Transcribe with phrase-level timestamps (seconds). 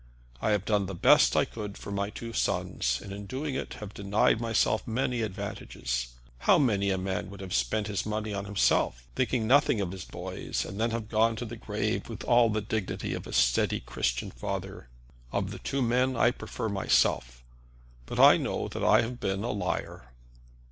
[0.41, 3.75] I have done the best I could for my two sons, and in doing it
[3.75, 6.15] have denied myself many advantages.
[6.39, 10.03] How many a man would have spent his money on himself, thinking nothing of his
[10.03, 13.79] boys, and then have gone to his grave with all the dignity of a steady
[13.79, 14.89] Christian father!
[15.31, 17.43] Of the two men I prefer myself;
[18.07, 20.09] but I know that I have been a liar."